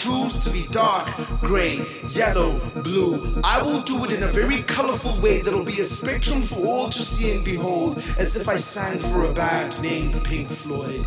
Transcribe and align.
choose 0.00 0.38
to 0.38 0.50
be 0.50 0.66
dark, 0.68 1.08
gray, 1.40 1.84
yellow, 2.08 2.58
blue. 2.82 3.40
I 3.44 3.62
will 3.62 3.82
do 3.82 4.04
it 4.04 4.12
in 4.12 4.22
a 4.22 4.26
very 4.26 4.62
colorful 4.62 5.20
way 5.20 5.42
that'll 5.42 5.62
be 5.62 5.80
a 5.80 5.84
spectrum 5.84 6.42
for 6.42 6.66
all 6.66 6.88
to 6.88 7.02
see 7.02 7.34
and 7.34 7.44
behold, 7.44 7.98
as 8.18 8.36
if 8.36 8.48
I 8.48 8.56
sang 8.56 8.98
for 8.98 9.24
a 9.24 9.32
band 9.32 9.80
named 9.82 10.22
Pink 10.24 10.48
Floyd. 10.48 11.06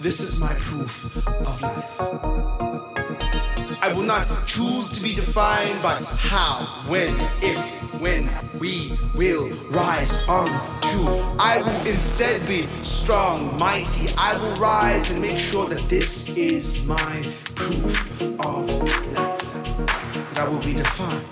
This 0.00 0.20
is 0.20 0.38
my 0.40 0.52
proof 0.54 1.16
of 1.26 1.62
life. 1.62 2.00
I 3.82 3.92
will 3.94 4.02
not 4.02 4.26
choose 4.46 4.88
to 4.90 5.02
be 5.02 5.14
defined 5.14 5.82
by 5.82 5.98
how, 6.18 6.64
when, 6.88 7.14
if, 7.42 8.00
when 8.00 8.28
we 8.58 8.92
will 9.14 9.48
rise 9.70 10.22
on 10.28 10.48
I 11.38 11.62
will 11.62 11.86
instead 11.86 12.46
be 12.46 12.62
strong, 12.82 13.58
mighty. 13.58 14.08
I 14.16 14.38
will 14.38 14.54
rise 14.54 15.10
and 15.10 15.20
make 15.20 15.38
sure 15.38 15.68
that 15.68 15.80
this 15.88 16.36
is 16.36 16.86
my 16.86 17.22
proof 17.56 18.22
of 18.38 18.70
life. 19.16 20.34
That 20.34 20.38
I 20.38 20.48
will 20.48 20.62
be 20.62 20.74
defined 20.74 21.26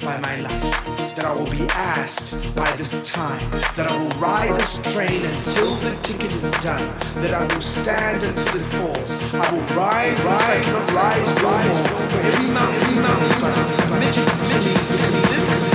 by 0.00 0.18
my 0.20 0.40
life. 0.40 1.14
That 1.14 1.26
I 1.26 1.32
will 1.34 1.50
be 1.50 1.66
asked 1.68 2.56
by 2.56 2.70
this 2.76 3.06
time. 3.06 3.40
That 3.76 3.90
I 3.90 3.96
will 3.98 4.18
ride 4.18 4.56
this 4.56 4.78
train 4.94 5.24
until 5.26 5.74
the 5.76 5.94
ticket 6.02 6.32
is 6.32 6.50
done. 6.62 6.86
That 7.22 7.34
I 7.34 7.52
will 7.52 7.60
stand 7.60 8.22
until 8.22 8.60
it 8.60 8.66
falls. 8.76 9.34
I 9.34 9.52
will 9.52 9.66
rise, 9.76 10.18
rise, 10.24 10.70
rise, 10.70 10.92
rise, 10.92 11.42
rise. 11.42 12.12
For 12.12 12.20
every 12.20 12.48
mountain, 12.48 12.80
every 12.80 13.02
mountain 13.02 13.40
must 13.42 13.60
be 13.68 14.00
midgets 14.00 14.38
to 14.38 14.58
this 14.58 15.04
is, 15.04 15.30
this. 15.30 15.70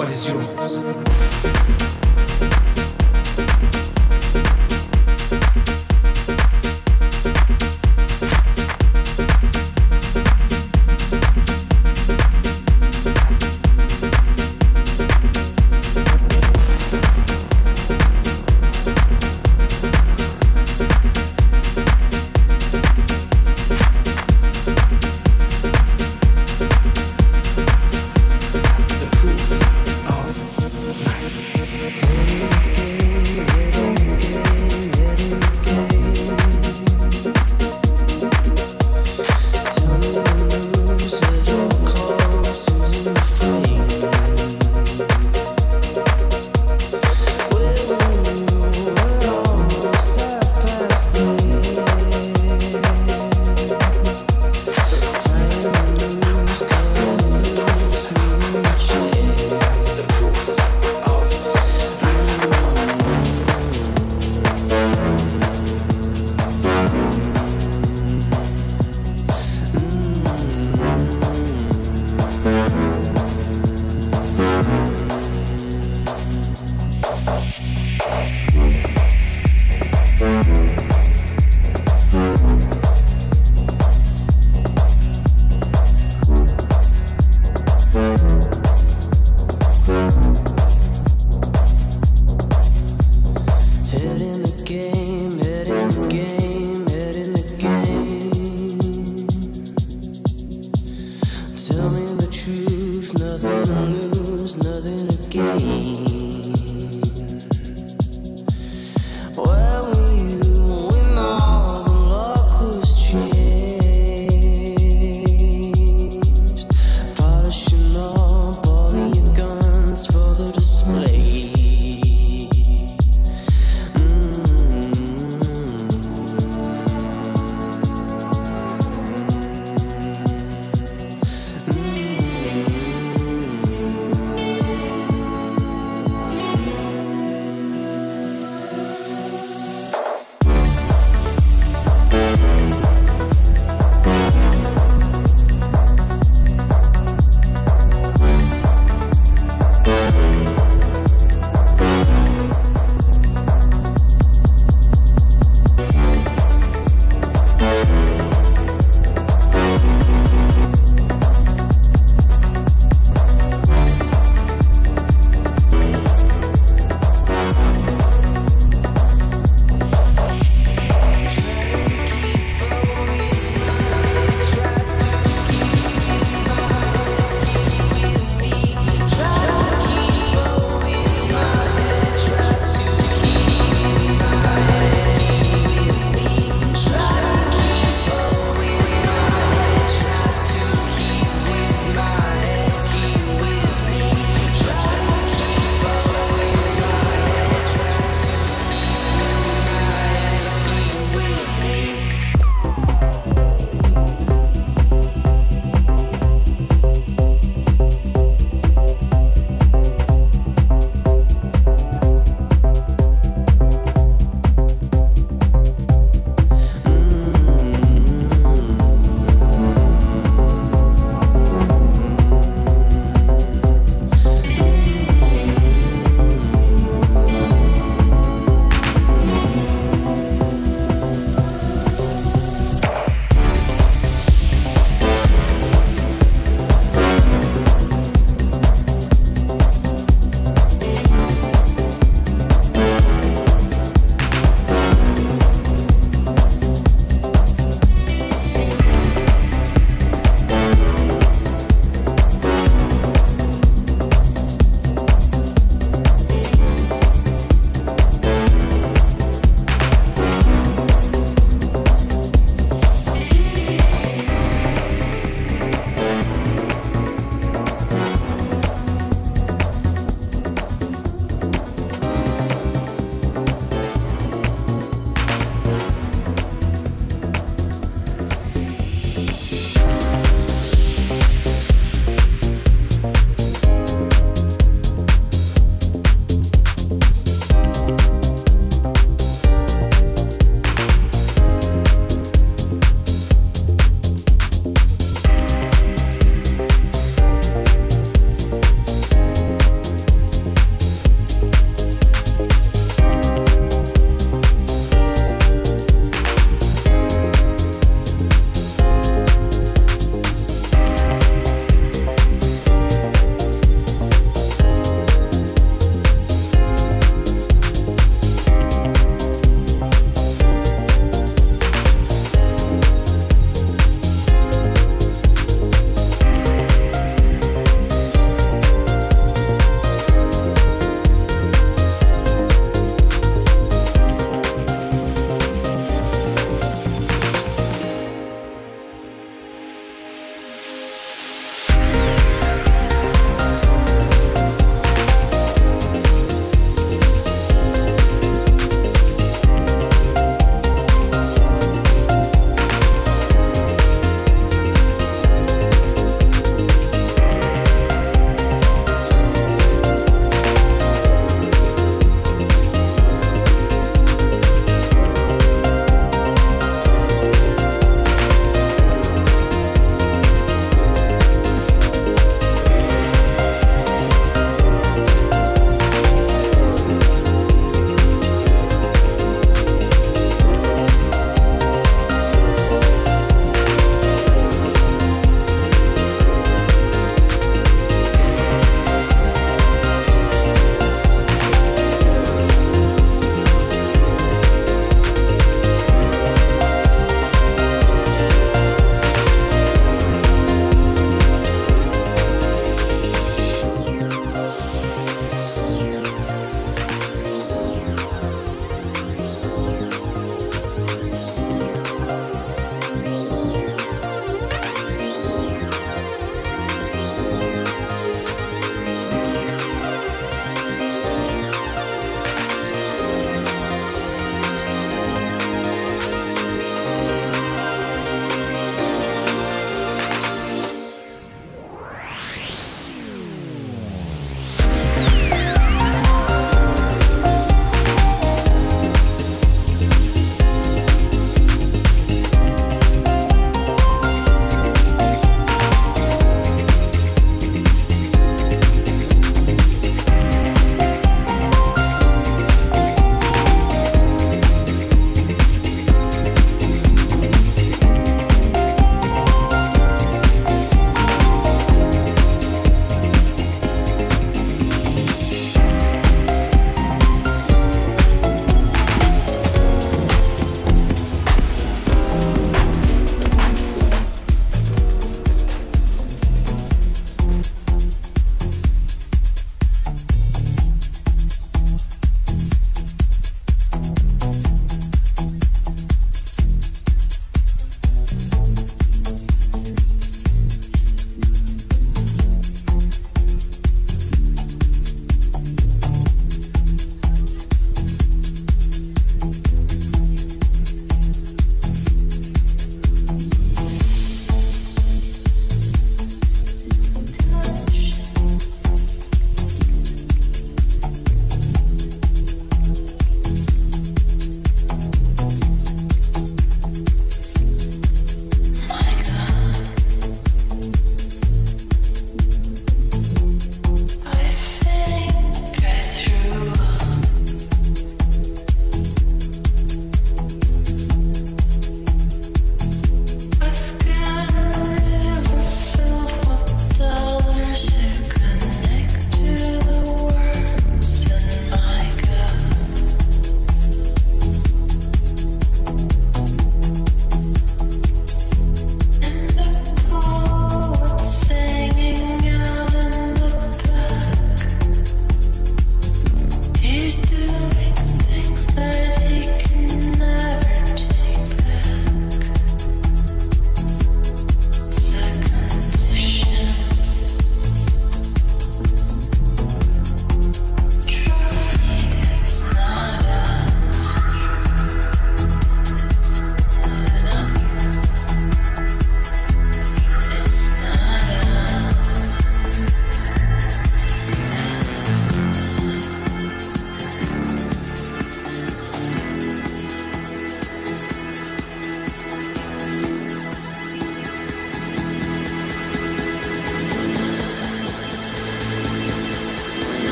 What 0.00 0.08
is 0.08 0.30
yours? 0.30 1.89